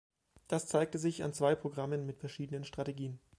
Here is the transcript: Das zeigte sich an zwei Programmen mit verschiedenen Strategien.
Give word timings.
Das 0.47 0.65
zeigte 0.65 0.97
sich 0.97 1.23
an 1.23 1.31
zwei 1.31 1.53
Programmen 1.53 2.07
mit 2.07 2.17
verschiedenen 2.17 2.63
Strategien. 2.63 3.19